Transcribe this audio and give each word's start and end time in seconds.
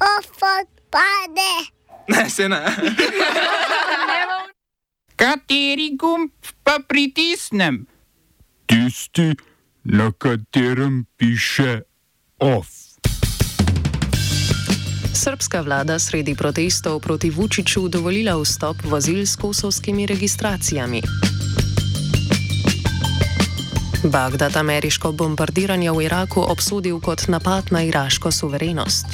Ofot 0.00 0.68
pade. 0.90 1.52
Ne, 2.08 2.30
se 2.30 2.48
ne. 2.48 2.64
Kateri 5.16 5.96
gumb 5.96 6.30
pa 6.62 6.78
pritisnem? 6.88 7.86
Tisti, 8.66 9.34
na 9.84 10.12
katerem 10.18 11.04
piše 11.16 11.80
OF. 12.38 12.68
Srpska 15.14 15.60
vlada 15.60 15.98
sredi 15.98 16.34
protestov 16.34 17.00
proti 17.00 17.30
Vučiću 17.30 17.88
dovolila 17.88 18.40
vstop 18.42 18.76
vozil 18.84 19.26
s 19.26 19.36
kosovskimi 19.36 20.06
registracijami. 20.06 21.02
Bagdad 24.04 24.56
ameriško 24.56 25.12
bombardiranje 25.12 25.90
v 25.92 26.04
Iraku 26.04 26.40
obsodil 26.40 27.00
kot 27.00 27.28
napad 27.28 27.64
na 27.70 27.82
iraško 27.82 28.32
suverenost. 28.32 29.06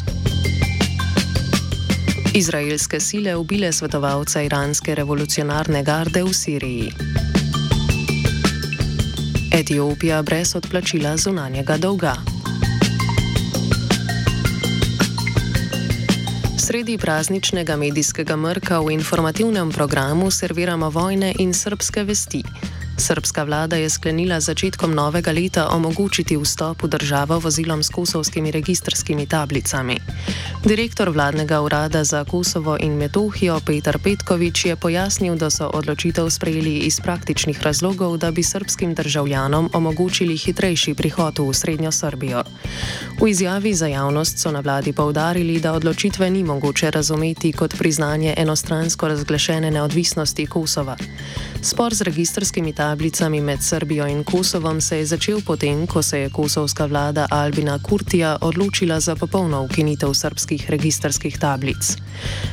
Izraelske 2.36 3.00
sile 3.00 3.36
ubile 3.36 3.72
svetovalca 3.72 4.42
iranske 4.42 4.94
revolucionarne 4.94 5.82
garde 5.82 6.22
v 6.22 6.32
Siriji. 6.32 6.92
Etiopija 9.52 10.22
brez 10.22 10.56
odplačila 10.56 11.16
zunanjega 11.16 11.76
dolga. 11.76 12.14
Sredi 16.58 16.98
prazničnega 16.98 17.76
medijskega 17.76 18.36
mrka 18.36 18.80
v 18.80 18.92
informativnem 18.92 19.72
programu 19.72 20.30
serviramo 20.30 20.90
vojne 20.90 21.34
in 21.38 21.54
srpske 21.54 22.04
vesti. 22.04 22.42
Srpska 22.96 23.44
vlada 23.44 23.76
je 23.76 23.90
sklenila 23.90 24.40
začetkom 24.40 24.94
novega 24.94 25.32
leta 25.32 25.68
omogočiti 25.68 26.36
vstop 26.36 26.82
v 26.82 26.88
državo 26.88 27.38
vozilom 27.38 27.82
s 27.82 27.92
kosovskimi 27.92 28.50
registrskimi 28.50 29.26
tablicami. 29.26 29.96
Direktor 30.64 31.10
vladnega 31.12 31.60
urada 31.60 32.04
za 32.04 32.24
Kosovo 32.24 32.76
in 32.80 32.96
Metohijo 32.96 33.60
Petar 33.60 33.98
Petkovič 33.98 34.64
je 34.64 34.76
pojasnil, 34.76 35.36
da 35.36 35.50
so 35.50 35.68
odločitev 35.68 36.30
sprejeli 36.30 36.88
iz 36.88 37.00
praktičnih 37.00 37.62
razlogov, 37.62 38.16
da 38.16 38.30
bi 38.30 38.42
srpskim 38.42 38.94
državljanom 38.94 39.70
omogočili 39.72 40.36
hitrejši 40.36 40.94
prihod 40.94 41.38
v 41.38 41.54
Srednjo 41.54 41.92
Srbijo. 41.92 42.42
V 43.20 43.28
izjavi 43.28 43.74
za 43.74 43.86
javnost 43.86 44.38
so 44.38 44.50
na 44.52 44.60
vladi 44.60 44.92
povdarili, 44.92 45.60
da 45.60 45.72
odločitve 45.72 46.30
ni 46.30 46.44
mogoče 46.44 46.90
razumeti 46.90 47.52
kot 47.52 47.74
priznanje 47.78 48.34
enostransko 48.36 49.08
razglašene 49.08 49.70
neodvisnosti 49.70 50.46
Kosova. 50.46 50.96
Spor 51.62 51.94
z 51.94 52.02
registrskimi 52.02 52.72
tablicami 52.72 53.40
med 53.40 53.62
Srbijo 53.62 54.06
in 54.06 54.24
Kosovom 54.24 54.80
se 54.80 54.98
je 54.98 55.06
začel 55.06 55.40
potem, 55.46 55.86
ko 55.86 56.02
se 56.02 56.20
je 56.20 56.30
kosovska 56.30 56.86
vlada 56.86 57.26
Albina 57.30 57.78
Kurtija 57.82 58.36
odločila 58.40 59.00
za 59.00 59.16
popolno 59.16 59.62
ukinitev 59.62 60.14
srpskih 60.14 60.70
registrskih 60.70 61.38
tablic. 61.38 61.96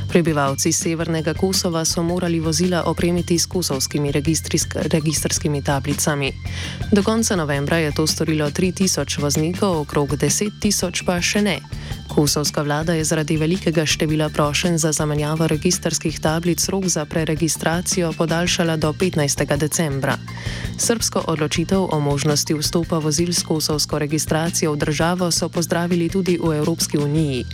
Prebivalci 0.08 0.72
severnega 0.72 1.34
Kosova 1.34 1.84
so 1.84 2.02
morali 2.02 2.40
vozila 2.40 2.82
opremiti 2.86 3.38
s 3.38 3.46
kosovskimi 3.46 4.12
registrskimi 4.74 5.62
tablicami. 5.62 6.32
Do 6.92 7.02
konca 7.02 7.36
novembra 7.36 7.78
je 7.78 7.94
to 7.94 8.06
storilo 8.06 8.50
3000 8.50 9.20
voznikov, 9.20 9.80
okrog 9.80 10.03
10 10.12 10.60
tisoč 10.60 11.02
pa 11.06 11.20
še 11.20 11.42
ne. 11.42 11.60
Kosovska 12.08 12.62
vlada 12.62 12.92
je 12.94 13.04
zaradi 13.04 13.36
velikega 13.36 13.86
števila 13.86 14.28
prošenj 14.28 14.76
za 14.78 14.92
zamenjavo 14.92 15.46
registrskih 15.46 16.20
tablic 16.20 16.68
rok 16.68 16.86
za 16.86 17.04
preregistracijo 17.04 18.12
podaljšala 18.12 18.76
do 18.76 18.92
15. 18.92 19.56
decembra. 19.56 20.18
Srbsko 20.78 21.24
odločitev 21.26 21.88
o 21.90 22.00
možnosti 22.00 22.54
vstopa 22.54 22.98
vozil 22.98 23.32
s 23.32 23.42
kosovsko 23.42 23.98
registracijo 23.98 24.72
v 24.72 24.76
državo 24.76 25.30
so 25.30 25.48
pozdravili 25.48 26.08
tudi 26.08 26.38
v 26.38 26.56
Evropski 26.58 26.98
uniji. 26.98 27.46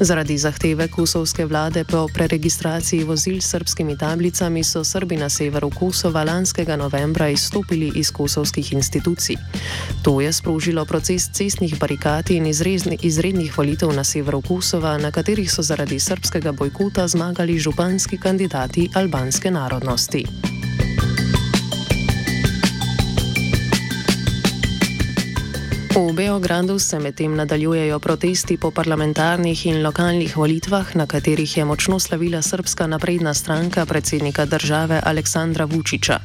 Zaradi 0.00 0.38
zahteve 0.38 0.88
kosovske 0.88 1.46
vlade 1.46 1.84
po 1.84 2.08
preregistraciji 2.14 3.04
vozil 3.04 3.40
s 3.40 3.54
srpskimi 3.54 3.98
tablicami 3.98 4.64
so 4.64 4.84
Srbi 4.84 5.16
na 5.16 5.28
severu 5.28 5.70
Kosova 5.70 6.24
lanskega 6.24 6.76
novembra 6.76 7.28
izstopili 7.28 7.92
iz 7.94 8.10
kosovskih 8.10 8.72
institucij. 8.72 9.36
To 10.02 10.20
je 10.20 10.32
sprožilo 10.32 10.84
proces 10.84 11.30
cestnih 11.32 11.76
barikad 11.92 12.30
in 12.30 12.46
izrednih 13.02 13.58
volitev 13.58 13.92
na 13.92 14.04
severu 14.04 14.40
Kosova, 14.40 14.98
na 14.98 15.10
katerih 15.10 15.50
so 15.52 15.62
zaradi 15.62 16.00
srpskega 16.00 16.52
bojkota 16.52 17.08
zmagali 17.08 17.58
županski 17.58 18.18
kandidati 18.18 18.88
albanske 18.94 19.50
narodnosti. 19.50 20.51
V 25.92 26.12
Beogradu 26.12 26.78
se 26.78 26.98
medtem 26.98 27.34
nadaljujejo 27.36 27.98
protesti 27.98 28.56
po 28.56 28.70
parlamentarnih 28.70 29.66
in 29.66 29.82
lokalnih 29.82 30.36
volitvah, 30.36 30.96
na 30.96 31.06
katerih 31.06 31.56
je 31.56 31.64
močno 31.64 31.98
slavila 32.00 32.42
srpska 32.42 32.86
napredna 32.86 33.34
stranka 33.34 33.86
predsednika 33.86 34.44
države 34.44 35.00
Aleksandra 35.04 35.64
Vučiča. 35.64 36.18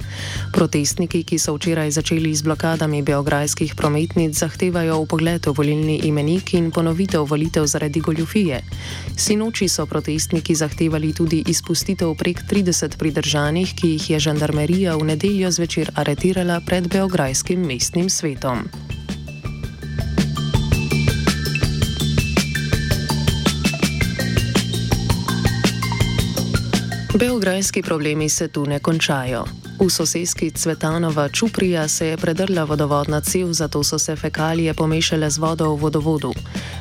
Protestniki, 0.53 1.23
ki 1.23 1.39
so 1.39 1.55
včeraj 1.55 1.91
začeli 1.91 2.35
z 2.35 2.41
blokadami 2.41 3.01
beograjskih 3.01 3.75
prometnic, 3.75 4.39
zahtevajo 4.39 4.99
upogled 5.03 5.45
v 5.45 5.51
volilni 5.51 5.99
imenik 6.03 6.53
in 6.53 6.71
ponovitev 6.71 7.27
volitev 7.27 7.67
zaradi 7.67 7.99
goljufije. 7.99 8.61
Sinoči 9.17 9.67
so 9.67 9.85
protestniki 9.85 10.55
zahtevali 10.55 11.13
tudi 11.13 11.43
izpustitev 11.47 12.15
prek 12.15 12.43
30 12.47 12.97
pridržanih, 12.97 13.75
ki 13.75 13.87
jih 13.87 14.09
je 14.09 14.19
žandarmerija 14.19 14.95
v 14.95 15.03
nedeljo 15.03 15.51
zvečer 15.51 15.91
aretirala 15.95 16.61
pred 16.65 16.87
beograjskim 16.87 17.59
mestnim 17.59 18.09
svetom. 18.09 18.86
Beograjski 27.19 27.81
problemi 27.81 28.29
se 28.29 28.47
tu 28.47 28.65
ne 28.65 28.79
končajo. 28.79 29.43
V 29.79 29.89
sosedski 29.89 30.51
Cvetanova 30.51 31.29
Čuprija 31.29 31.87
se 31.87 32.07
je 32.07 32.17
predrla 32.17 32.63
vodovodna 32.63 33.21
cev, 33.21 33.53
zato 33.53 33.83
so 33.83 33.99
se 33.99 34.15
fekalije 34.15 34.73
pomešale 34.73 35.29
z 35.29 35.37
vodo 35.37 35.73
v 35.73 35.79
vodovodu. 35.81 36.31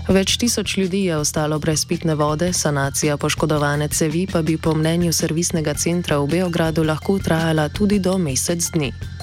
Več 0.09 0.37
tisoč 0.37 0.77
ljudi 0.77 1.05
je 1.05 1.17
ostalo 1.17 1.59
brez 1.59 1.85
pitne 1.85 2.15
vode, 2.15 2.53
sanacija 2.53 3.17
poškodovane 3.17 3.89
cevi 3.89 4.27
pa 4.33 4.43
bi 4.43 4.59
po 4.59 4.75
mnenju 4.75 5.13
servisnega 5.13 5.75
centra 5.75 6.19
v 6.19 6.29
Beogradu 6.29 6.85
lahko 6.85 7.19
trajala 7.19 7.69
tudi 7.69 7.99
do 7.99 8.19
mesec 8.19 8.71
dni. 8.71 9.16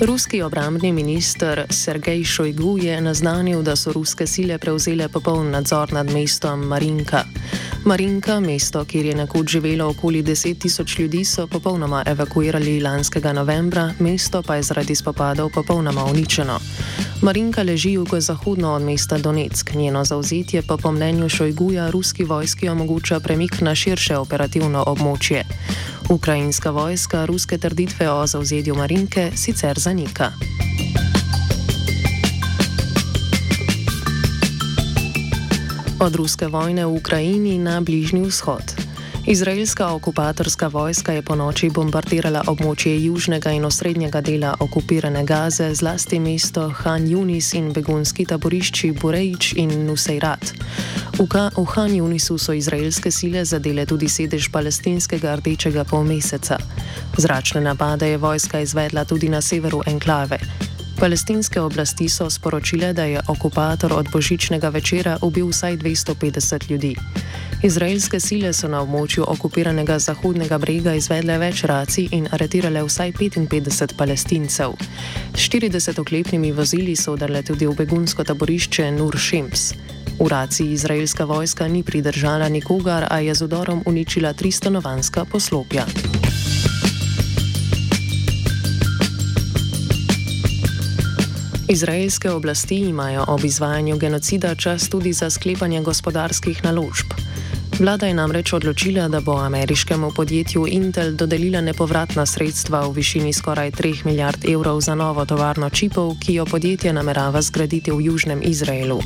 Ruski 0.00 0.42
obrambni 0.42 0.92
minister 0.92 1.66
Sergej 1.70 2.24
Šojgu 2.24 2.78
je 2.78 3.00
naznanil, 3.00 3.62
da 3.62 3.76
so 3.76 3.92
ruske 3.92 4.26
sile 4.26 4.58
prevzele 4.58 5.08
popoln 5.08 5.50
nadzor 5.50 5.92
nad 5.92 6.10
mestom 6.12 6.60
Marinka. 6.60 7.24
Marinka, 7.84 8.40
mesto, 8.40 8.84
kjer 8.84 9.06
je 9.06 9.14
nekoč 9.14 9.48
živelo 9.48 9.88
okoli 9.88 10.22
10 10.22 10.58
tisoč 10.58 10.98
ljudi, 10.98 11.24
so 11.24 11.46
popolnoma 11.46 12.02
evakuirali 12.06 12.80
lanskega 12.80 13.32
novembra, 13.32 13.92
mesto 13.98 14.42
pa 14.42 14.56
je 14.56 14.62
zaradi 14.62 14.94
spopadov 14.94 15.50
popolnoma 15.54 16.04
uničeno. 16.04 16.58
Marinka 17.22 17.62
leži 17.62 17.92
jugozahodno 17.92 18.72
od 18.72 18.82
mesta 18.82 19.18
Donetsk, 19.18 19.74
njeno 19.74 20.04
zauzetje 20.04 20.62
pa 20.62 20.76
po 20.76 20.92
mnenju 20.92 21.28
Šojguja 21.28 21.90
ruski 21.90 22.24
vojski 22.24 22.68
omogoča 22.68 23.20
premik 23.20 23.60
na 23.60 23.74
širše 23.74 24.16
operativno 24.16 24.84
območje. 24.86 25.44
Ukrajinska 26.10 26.70
vojska 26.70 27.24
ruske 27.26 27.58
trditve 27.58 28.10
o 28.10 28.26
zauzetju 28.26 28.74
Marinke 28.74 29.30
sicer 29.34 29.78
zanika. 29.78 30.32
Od 36.00 36.14
ruske 36.14 36.46
vojne 36.46 36.86
v 36.86 36.94
Ukrajini 36.94 37.58
na 37.58 37.80
Bližnji 37.80 38.22
vzhod. 38.22 38.85
Izraelska 39.26 39.94
okupatorska 39.94 40.68
vojska 40.68 41.12
je 41.12 41.22
po 41.22 41.34
noči 41.34 41.66
bombardirala 41.70 42.44
območje 42.46 42.92
južnega 43.04 43.50
in 43.50 43.64
osrednjega 43.66 44.20
dela 44.20 44.52
okupirane 44.60 45.24
Gaze, 45.26 45.74
zlasti 45.74 46.20
mesto 46.22 46.68
Han 46.68 47.08
Yunis 47.10 47.50
in 47.58 47.72
begunski 47.72 48.24
taborišči 48.24 48.92
Burejič 48.92 49.52
in 49.56 49.74
Nusejrat. 49.86 50.52
V, 51.18 51.26
v 51.56 51.66
Han 51.74 51.90
Yunisu 51.90 52.38
so 52.38 52.54
izraelske 52.54 53.10
sile 53.10 53.44
zadele 53.44 53.86
tudi 53.86 54.08
sedež 54.08 54.46
palestinskega 54.54 55.34
rdečega 55.42 55.84
polmeseca. 55.84 56.58
Zračne 57.18 57.60
napade 57.60 58.06
je 58.06 58.22
vojska 58.22 58.60
izvedla 58.60 59.04
tudi 59.04 59.28
na 59.28 59.42
severu 59.42 59.82
enklave. 59.86 60.38
Palestinske 61.00 61.60
oblasti 61.60 62.08
so 62.08 62.30
sporočile, 62.30 62.92
da 62.92 63.04
je 63.04 63.20
okupator 63.28 63.92
od 63.92 64.08
božičnega 64.12 64.68
večera 64.68 65.18
ubil 65.22 65.48
vsaj 65.48 65.76
250 65.76 66.70
ljudi. 66.70 66.96
Izraelske 67.62 68.20
sile 68.20 68.52
so 68.52 68.68
na 68.68 68.80
območju 68.80 69.24
okupiranega 69.28 69.98
Zahodnega 69.98 70.58
brega 70.58 70.94
izvedle 70.94 71.38
več 71.38 71.64
racij 71.64 72.08
in 72.12 72.28
aretirale 72.32 72.82
vsaj 72.84 73.12
55 73.12 73.96
palestincev. 73.96 74.72
S 75.34 75.48
40 75.48 76.00
oklepnimi 76.00 76.52
vozili 76.52 76.96
so 76.96 77.12
udarle 77.12 77.42
tudi 77.42 77.66
v 77.66 77.76
begunsko 77.76 78.24
taborišče 78.24 78.90
Nur 78.90 79.18
Shems. 79.18 79.72
V 80.18 80.28
raciji 80.28 80.72
izraelska 80.72 81.24
vojska 81.24 81.68
ni 81.68 81.82
pridržala 81.82 82.48
nikogar, 82.48 83.06
a 83.10 83.20
je 83.20 83.34
z 83.34 83.42
udorom 83.42 83.82
uničila 83.86 84.32
tri 84.32 84.52
stanovanska 84.52 85.24
poslopja. 85.24 85.84
Izraelske 91.68 92.30
oblasti 92.30 92.76
imajo 92.76 93.24
ob 93.28 93.44
izvajanju 93.44 93.98
genocida 93.98 94.54
čas 94.54 94.88
tudi 94.88 95.12
za 95.12 95.30
sklepanje 95.30 95.80
gospodarskih 95.82 96.64
naložb. 96.64 97.06
Vlada 97.76 98.06
je 98.06 98.14
namreč 98.14 98.52
odločila, 98.52 99.08
da 99.08 99.20
bo 99.20 99.36
ameriškemu 99.36 100.10
podjetju 100.16 100.66
Intel 100.68 101.12
dodelila 101.12 101.60
nepovratna 101.60 102.26
sredstva 102.26 102.80
v 102.88 102.92
višini 102.92 103.32
skoraj 103.32 103.70
3 103.70 104.04
milijard 104.04 104.44
evrov 104.48 104.80
za 104.80 104.94
novo 104.94 105.24
tovarno 105.24 105.70
čipov, 105.70 106.14
ki 106.20 106.34
jo 106.34 106.46
podjetje 106.46 106.92
namerava 106.92 107.42
zgraditi 107.42 107.92
v 107.92 108.00
Južnem 108.00 108.40
Izraelu. 108.42 109.00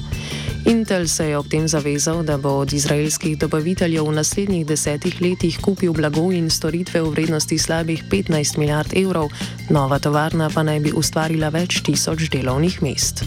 Intel 0.66 1.08
se 1.08 1.28
je 1.28 1.38
ob 1.38 1.48
tem 1.48 1.68
zavezal, 1.68 2.22
da 2.22 2.38
bo 2.38 2.48
od 2.62 2.72
izraelskih 2.72 3.38
dobaviteljev 3.38 4.06
v 4.06 4.12
naslednjih 4.12 4.66
desetih 4.66 5.20
letih 5.20 5.58
kupil 5.58 5.92
blago 5.92 6.30
in 6.32 6.50
storitve 6.50 7.02
v 7.02 7.10
vrednosti 7.10 7.58
slabih 7.58 8.04
15 8.10 8.58
milijard 8.58 8.94
evrov, 8.94 9.30
nova 9.70 9.98
tovarna 9.98 10.50
pa 10.54 10.62
naj 10.62 10.80
bi 10.80 10.92
ustvarila 10.94 11.48
več 11.48 11.82
tisoč 11.82 12.30
delovnih 12.30 12.82
mest. 12.82 13.24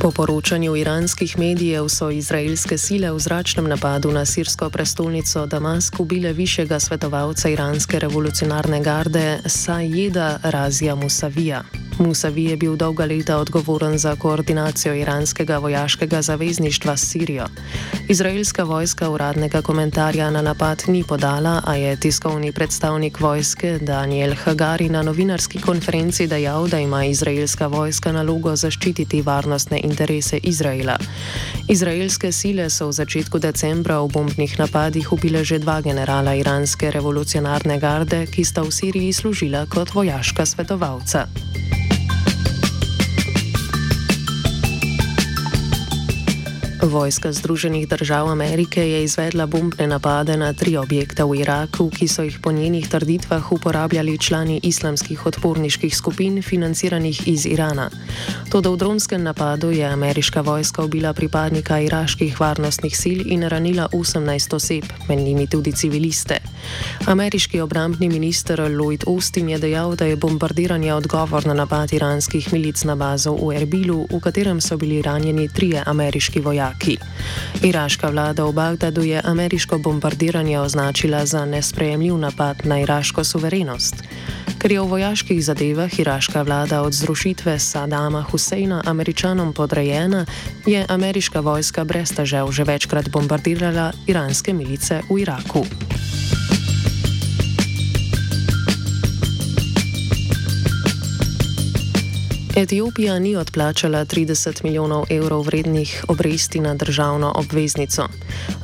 Po 0.00 0.10
poročanju 0.10 0.76
iranskih 0.76 1.38
medijev 1.38 1.88
so 1.88 2.10
izraelske 2.10 2.78
sile 2.78 3.12
v 3.12 3.18
zračnem 3.18 3.68
napadu 3.68 4.12
na 4.12 4.24
sirsko 4.24 4.70
prestolnico 4.70 5.46
Damask 5.46 6.00
ubile 6.00 6.32
višjega 6.32 6.80
svetovalca 6.80 7.48
iranske 7.48 7.98
revolucionarne 7.98 8.82
garde 8.82 9.38
Sajeda 9.46 10.38
Razija 10.42 10.94
Musavija. 10.94 11.85
Musavi 11.98 12.44
je 12.44 12.56
bil 12.56 12.76
dolga 12.76 13.04
leta 13.04 13.36
odgovoren 13.36 13.98
za 13.98 14.16
koordinacijo 14.16 14.94
iranskega 14.94 15.58
vojaškega 15.58 16.22
zavezništva 16.22 16.96
s 16.96 17.10
Sirijo. 17.10 17.46
Izraelska 18.08 18.64
vojska 18.64 19.10
uradnega 19.10 19.62
komentarja 19.62 20.30
na 20.30 20.42
napad 20.42 20.82
ni 20.86 21.04
podala, 21.04 21.62
a 21.64 21.74
je 21.74 21.96
tiskovni 22.00 22.52
predstavnik 22.52 23.20
vojske 23.20 23.78
Daniel 23.78 24.34
Hagari 24.44 24.88
na 24.88 25.02
novinarski 25.02 25.60
konferenci 25.60 26.26
dejal, 26.26 26.68
da 26.68 26.78
ima 26.78 27.04
izraelska 27.04 27.66
vojska 27.66 28.12
nalogo 28.12 28.56
zaščititi 28.56 29.22
varnostne 29.22 29.80
interese 29.84 30.36
Izraela. 30.36 30.98
Izraelske 31.68 32.32
sile 32.32 32.70
so 32.70 32.88
v 32.88 32.92
začetku 32.92 33.38
decembra 33.38 34.00
v 34.00 34.08
bombnih 34.12 34.58
napadih 34.58 35.12
ubile 35.12 35.44
že 35.44 35.58
dva 35.58 35.80
generala 35.80 36.34
iranske 36.34 36.90
revolucionarne 36.90 37.80
garde, 37.80 38.26
ki 38.26 38.44
sta 38.44 38.62
v 38.62 38.70
Siriji 38.70 39.12
služila 39.12 39.66
kot 39.66 39.94
vojaška 39.94 40.46
svetovalca. 40.46 41.26
Vojska 46.86 47.32
Združenih 47.32 47.88
držav 47.88 48.28
Amerike 48.28 48.90
je 48.90 49.04
izvedla 49.04 49.46
bombne 49.46 49.86
napade 49.86 50.36
na 50.36 50.52
tri 50.52 50.76
objekte 50.76 51.24
v 51.24 51.40
Iraku, 51.40 51.90
ki 51.90 52.08
so 52.08 52.22
jih 52.22 52.38
po 52.42 52.52
njenih 52.52 52.88
trditvah 52.88 53.52
uporabljali 53.52 54.18
člani 54.18 54.60
islamskih 54.62 55.26
odporniških 55.26 55.96
skupin, 55.96 56.42
financiranih 56.42 57.28
iz 57.28 57.46
Irana. 57.46 57.90
Toda 58.50 58.70
v 58.70 58.76
dronskem 58.76 59.22
napadu 59.22 59.70
je 59.70 59.84
ameriška 59.84 60.40
vojska 60.40 60.84
ubila 60.84 61.12
pripadnika 61.12 61.80
iraških 61.80 62.40
varnostnih 62.40 62.96
sil 63.02 63.20
in 63.26 63.42
ranila 63.42 63.88
18 63.92 64.54
oseb, 64.54 64.84
med 65.08 65.18
njimi 65.18 65.46
tudi 65.46 65.72
civiliste. 65.72 66.38
Ameriški 67.06 67.60
obrambni 67.60 68.08
minister 68.08 68.60
Lloyd 68.60 69.04
Austin 69.06 69.48
je 69.48 69.58
dejal, 69.58 69.96
da 69.96 70.04
je 70.04 70.16
bombardiranje 70.16 70.94
odgovor 70.94 71.46
na 71.46 71.54
napad 71.54 71.92
iranskih 71.92 72.52
milic 72.52 72.84
na 72.84 72.94
bazo 72.94 73.32
v 73.32 73.56
Erbilu, 73.56 74.06
v 74.10 74.20
katerem 74.20 74.60
so 74.60 74.76
bili 74.76 75.02
ranjeni 75.02 75.48
trije 75.48 75.82
ameriški 75.86 76.40
vojaki. 76.40 76.75
Iraki. 76.76 76.98
Iraška 77.62 78.12
vlada 78.12 78.44
v 78.44 78.52
Bagdadu 78.52 79.02
je 79.02 79.20
ameriško 79.24 79.78
bombardiranje 79.78 80.60
označila 80.60 81.26
za 81.26 81.44
nesprejemljiv 81.44 82.18
napad 82.18 82.56
na 82.64 82.80
iraško 82.80 83.24
suverenost. 83.24 83.94
Ker 84.58 84.72
je 84.72 84.80
v 84.80 84.86
vojaških 84.86 85.44
zadevah 85.44 85.98
iraška 85.98 86.42
vlada 86.42 86.82
od 86.82 86.92
zrušitve 86.92 87.58
Sadama 87.58 88.22
Huseina 88.22 88.82
američanom 88.86 89.52
podrejena, 89.52 90.26
je 90.66 90.84
ameriška 90.88 91.40
vojska 91.40 91.84
brez 91.84 92.12
težav 92.12 92.52
že 92.52 92.64
večkrat 92.64 93.08
bombardirala 93.08 93.92
iranske 94.06 94.52
milice 94.52 95.00
v 95.10 95.20
Iraku. 95.20 95.64
Etiopija 102.56 103.18
ni 103.18 103.36
odplačala 103.36 104.04
30 104.04 104.64
milijonov 104.64 105.04
evrov 105.10 105.42
vrednih 105.42 106.04
obresti 106.08 106.60
na 106.60 106.74
državno 106.74 107.32
obveznico. 107.34 108.08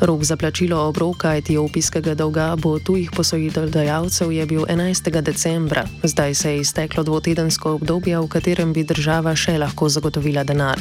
Rok 0.00 0.24
za 0.24 0.36
plačilo 0.36 0.80
obroka 0.88 1.34
etiopijskega 1.36 2.14
dolga 2.14 2.56
bo 2.56 2.78
tujih 2.78 3.10
posojiteljdajalcev 3.10 4.32
je 4.32 4.46
bil 4.46 4.60
11. 4.60 5.20
decembra, 5.20 5.84
zdaj 6.02 6.34
se 6.34 6.52
je 6.52 6.60
izteklo 6.60 7.02
dvotedensko 7.02 7.72
obdobje, 7.72 8.20
v 8.20 8.28
katerem 8.28 8.72
bi 8.72 8.84
država 8.84 9.36
še 9.36 9.58
lahko 9.58 9.88
zagotovila 9.88 10.44
denar. 10.44 10.80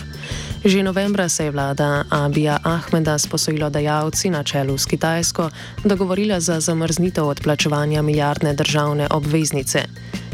Že 0.65 0.83
novembra 0.83 1.29
se 1.29 1.45
je 1.45 1.51
vlada 1.51 2.03
Abija 2.09 2.59
Ahmeda 2.63 3.17
s 3.17 3.27
posojilodajalci 3.27 4.29
na 4.29 4.43
čelu 4.43 4.77
s 4.77 4.85
Kitajsko 4.85 5.49
dogovorila 5.83 6.39
za 6.39 6.59
zamrznitev 6.59 7.27
odplačevanja 7.27 8.01
milijardne 8.01 8.53
državne 8.53 9.07
obveznice. 9.11 9.83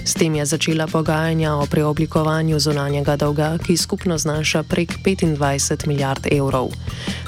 S 0.07 0.15
tem 0.15 0.39
je 0.39 0.45
začela 0.47 0.87
pogajanja 0.87 1.59
o 1.59 1.65
preoblikovanju 1.67 2.55
zunanjega 2.59 3.19
dolga, 3.19 3.57
ki 3.59 3.75
skupno 3.77 4.15
znaša 4.17 4.63
prek 4.63 5.03
25 5.03 5.87
milijard 5.87 6.27
evrov. 6.31 6.71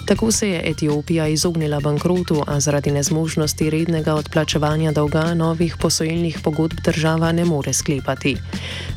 Tako 0.08 0.32
se 0.32 0.50
je 0.50 0.62
Etiopija 0.66 1.28
izognila 1.28 1.80
bankrotu, 1.80 2.40
a 2.48 2.60
zaradi 2.60 2.92
nezmožnosti 2.92 3.70
rednega 3.70 4.16
odplačevanja 4.16 4.92
dolga 4.92 5.34
novih 5.34 5.76
posojilnih 5.78 6.40
pogodb 6.44 6.80
država 6.84 7.32
ne 7.32 7.46
more 7.46 7.74
sklepati. 7.74 8.38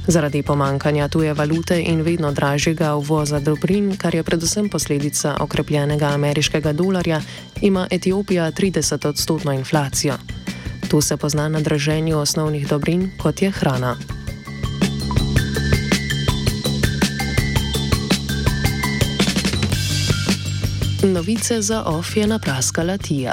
Zaradi 0.07 0.43
pomankanja 0.43 1.09
tuje 1.09 1.35
valute 1.35 1.83
in 1.83 2.03
vedno 2.03 2.33
dražjega 2.33 2.95
uvoza 2.95 3.41
dobrin, 3.41 3.97
kar 3.97 4.15
je 4.15 4.23
predvsem 4.23 4.69
posledica 4.69 5.37
okrepljenega 5.41 6.07
ameriškega 6.07 6.73
dolarja, 6.73 7.21
ima 7.61 7.89
Etiopija 7.91 8.53
30 8.53 9.09
odstotno 9.09 9.53
inflacijo. 9.53 10.42
Tu 10.93 11.01
se 11.01 11.17
pozna 11.17 11.49
na 11.49 11.61
draženju 11.61 12.19
osnovnih 12.19 12.69
dobrin, 12.69 13.11
kot 13.17 13.43
je 13.43 13.51
hrana. 13.51 13.97
Novice 21.03 21.63
za 21.63 21.83
OF 21.85 22.17
je 22.17 22.27
napraskala 22.27 22.99
Tija. 22.99 23.33